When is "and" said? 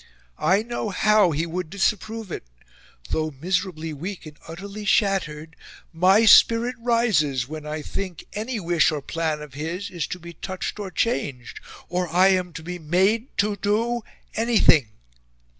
4.25-4.35